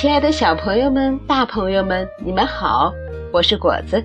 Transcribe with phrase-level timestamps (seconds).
[0.00, 2.90] 亲爱的小朋友们、大朋友们，你们好，
[3.30, 4.02] 我是果子，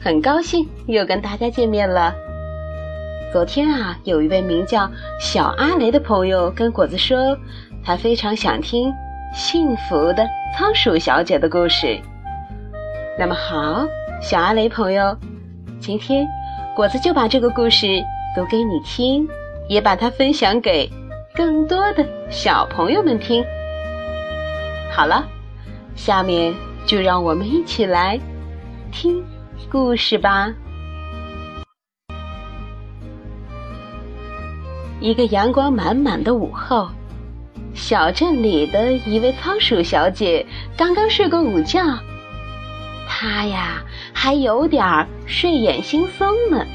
[0.00, 2.14] 很高兴又跟大家见面了。
[3.30, 4.90] 昨天啊，有一位名叫
[5.20, 7.36] 小阿雷的朋友跟果子说，
[7.84, 8.90] 他非常想听
[9.34, 10.26] 幸福的
[10.56, 12.00] 仓鼠小姐的故事。
[13.18, 13.86] 那么好，
[14.22, 15.14] 小阿雷朋友，
[15.78, 16.26] 今天
[16.74, 17.86] 果子就把这个故事
[18.34, 19.28] 读给你听，
[19.68, 20.90] 也把它分享给
[21.34, 23.44] 更多的小朋友们听。
[24.98, 25.24] 好了，
[25.94, 26.52] 下面
[26.84, 28.18] 就让我们一起来
[28.90, 29.24] 听
[29.70, 30.52] 故事吧。
[34.98, 36.88] 一个阳光满满的午后，
[37.74, 40.44] 小镇里的一位仓鼠小姐
[40.76, 41.80] 刚刚睡过午觉，
[43.06, 43.80] 她呀
[44.12, 46.66] 还有点儿睡眼惺忪呢。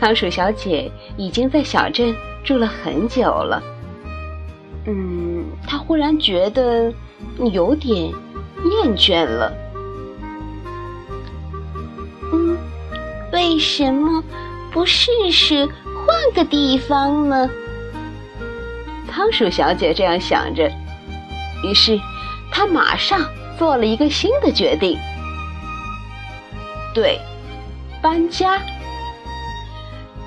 [0.00, 3.62] 仓鼠小姐已经在小镇住了很久了。
[4.90, 6.90] 嗯，他忽然觉得
[7.52, 9.52] 有点厌倦了。
[12.32, 12.56] 嗯，
[13.30, 14.24] 为什么
[14.72, 17.50] 不试试换个地方呢？
[19.10, 20.72] 仓鼠小姐这样想着，
[21.62, 22.00] 于是
[22.50, 23.20] 她马上
[23.58, 24.98] 做了一个新的决定。
[26.94, 27.20] 对，
[28.00, 28.58] 搬家。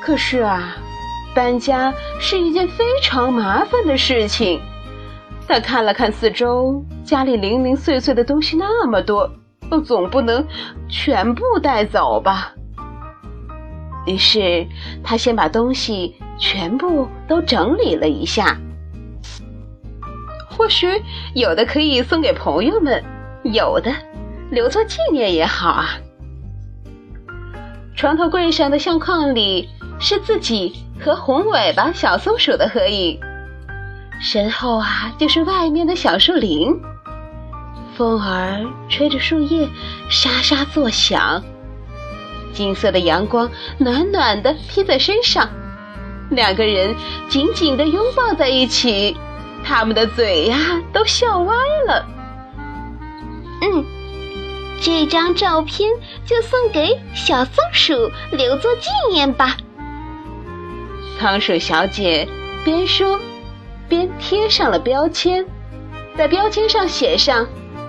[0.00, 0.76] 可是啊。
[1.38, 4.60] 搬家是一件非常麻烦的事情。
[5.46, 9.30] 他看了看四周，家里零零碎碎的东西那么多，
[9.84, 10.44] 总不能
[10.88, 12.50] 全部带走吧？
[14.04, 14.66] 于是
[15.04, 18.58] 他先把东西全部都整理了一下。
[20.50, 20.88] 或许
[21.36, 23.00] 有的可以送给朋友们，
[23.44, 23.92] 有的
[24.50, 25.90] 留作纪念也好啊。
[27.94, 29.68] 床头柜上的相框里
[30.00, 30.74] 是自己。
[31.04, 33.20] 和红尾巴小松鼠的合影，
[34.20, 36.74] 身后啊就是外面的小树林，
[37.96, 39.68] 风儿吹着树叶
[40.10, 41.42] 沙沙作响，
[42.52, 45.48] 金色的阳光暖暖的披在身上，
[46.30, 46.94] 两个人
[47.28, 49.16] 紧紧的拥抱在一起，
[49.64, 50.56] 他们的嘴呀
[50.92, 51.54] 都笑歪
[51.86, 52.06] 了。
[53.60, 53.84] 嗯，
[54.80, 55.90] 这张照片
[56.24, 59.56] 就送给小松鼠留作纪念吧。
[61.18, 62.28] 仓鼠小姐
[62.64, 63.18] 边说
[63.88, 65.44] 边贴上了标签，
[66.16, 67.44] 在标签上写上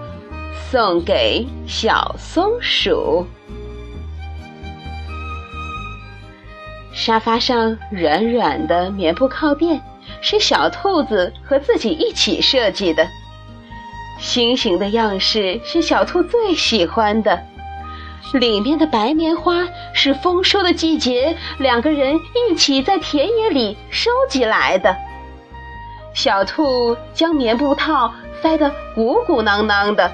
[0.72, 3.28] “送给小松鼠”。
[6.92, 9.80] 沙发上软软的棉布靠垫
[10.22, 13.08] 是小兔子和自己一起设计的，
[14.18, 17.40] 心形的样式是小兔最喜欢的。
[18.34, 22.20] 里面的白棉花是丰收的季节，两个人
[22.50, 24.96] 一起在田野里收集来的。
[26.14, 30.12] 小兔将棉布套塞得鼓鼓囊囊的，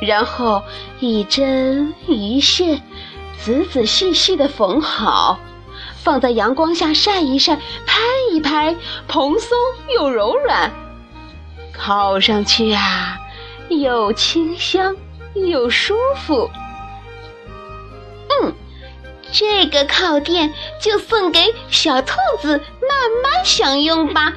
[0.00, 0.62] 然后
[1.00, 2.80] 一针一线，
[3.40, 5.38] 仔仔细细地缝好，
[6.02, 7.56] 放在阳光下晒一晒，
[7.86, 8.00] 拍
[8.32, 8.74] 一拍，
[9.06, 9.56] 蓬松
[9.96, 10.70] 又柔软，
[11.72, 13.18] 靠上去啊，
[13.68, 14.96] 又清香
[15.34, 16.50] 又舒服。
[19.36, 22.90] 这个靠垫就送给小兔子慢
[23.20, 24.32] 慢享用吧。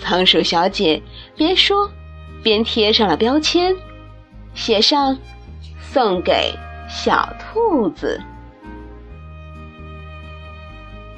[0.00, 1.02] 仓鼠小姐
[1.36, 1.90] 边说
[2.44, 3.74] 边贴上了标签，
[4.54, 5.18] 写上
[5.82, 6.54] “送给
[6.88, 8.22] 小兔子”。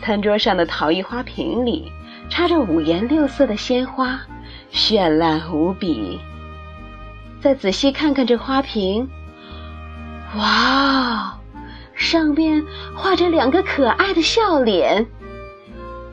[0.01, 1.93] 餐桌上的陶艺花瓶里
[2.31, 4.19] 插着五颜六色的鲜花，
[4.73, 6.19] 绚烂无比。
[7.43, 9.07] 再仔细看看这花瓶，
[10.39, 11.39] 哇！
[12.13, 12.63] 上面
[12.95, 15.07] 画着两个可爱的笑脸，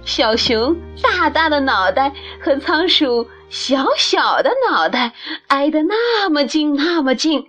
[0.06, 0.74] 小熊
[1.04, 5.12] 大大的脑袋和仓鼠小小的脑袋
[5.48, 7.42] 挨得那么近那么近，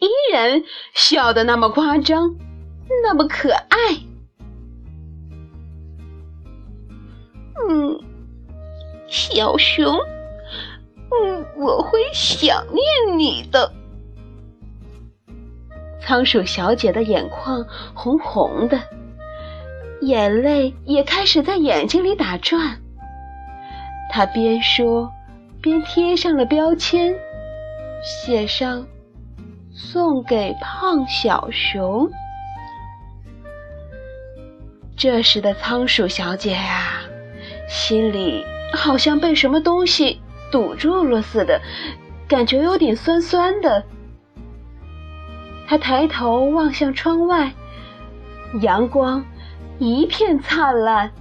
[0.00, 2.34] 依然笑得那么夸张，
[3.04, 3.68] 那么可爱。
[7.68, 8.00] 嗯，
[9.06, 10.00] 小熊，
[11.12, 13.72] 嗯，我会想念你的。
[16.08, 18.80] 仓鼠小姐的眼眶红红的，
[20.00, 22.78] 眼泪也开始在眼睛里打转。
[24.08, 25.12] 她边说
[25.60, 27.14] 边贴上了标签，
[28.02, 28.86] 写上
[29.76, 32.10] “送给胖小熊”。
[34.96, 37.02] 这时的仓鼠小姐呀，
[37.68, 41.60] 心里好像被什么东西堵住了似的，
[42.26, 43.84] 感觉有点酸酸的。
[45.68, 47.52] 他抬头望向窗外，
[48.62, 49.22] 阳光
[49.78, 51.12] 一片灿烂，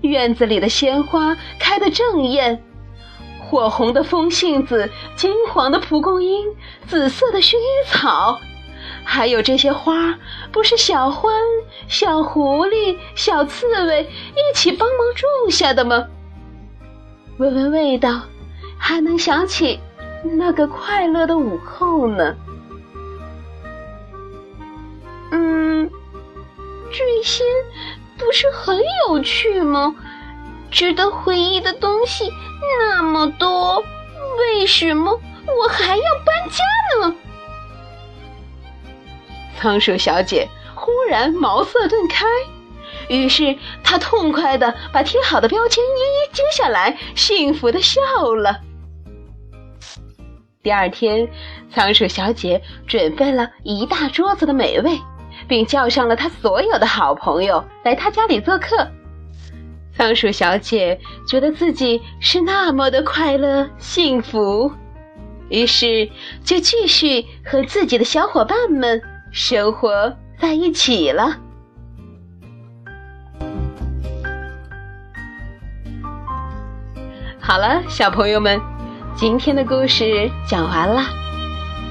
[0.00, 2.64] 院子里的鲜花开得正艳，
[3.38, 6.46] 火红的风信子、金黄的蒲公英、
[6.86, 8.40] 紫色的薰衣草，
[9.04, 10.18] 还有这些花，
[10.50, 11.28] 不是小獾、
[11.86, 16.06] 小狐狸、小刺猬一起帮忙种下的吗？
[17.36, 18.22] 闻闻味道，
[18.78, 19.78] 还能想起
[20.22, 22.34] 那个快乐的午后呢。
[26.96, 27.42] 这些
[28.16, 29.96] 不是很有趣吗？
[30.70, 32.30] 值得回忆的东西
[32.78, 33.82] 那么多，
[34.38, 36.62] 为什么我还要搬家
[37.00, 37.14] 呢？
[39.58, 42.24] 仓鼠小姐忽然茅塞顿开。
[43.08, 48.00] 于是，她痛快的把贴好的标签一一揭下来，幸福的笑
[48.36, 48.60] 了。
[50.62, 51.28] 第二天，
[51.72, 54.98] 仓鼠小姐准备了一大桌子的美味，
[55.48, 58.86] 并叫上了他所有的好朋友来他家里做客。
[59.96, 60.98] 仓鼠小姐
[61.28, 64.72] 觉得自己是那么的快乐幸福，
[65.48, 66.10] 于是
[66.42, 69.00] 就继续和自己的小伙伴们
[69.30, 71.36] 生活在一起了。
[77.38, 78.60] 好了，小朋友们，
[79.14, 81.02] 今天的故事讲完了。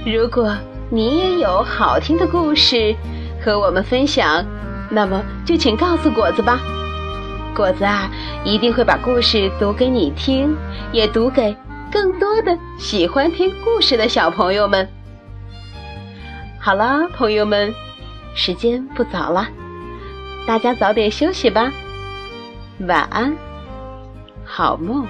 [0.05, 0.53] 如果
[0.89, 2.94] 你也有好听的故事
[3.43, 4.45] 和我们分享，
[4.89, 6.59] 那么就请告诉果子吧。
[7.55, 8.09] 果子啊，
[8.43, 10.55] 一定会把故事读给你听，
[10.91, 11.55] 也读给
[11.91, 14.87] 更多的喜欢听故事的小朋友们。
[16.59, 17.73] 好啦，朋友们，
[18.33, 19.47] 时间不早了，
[20.47, 21.71] 大家早点休息吧。
[22.87, 23.35] 晚安，
[24.45, 25.05] 好梦。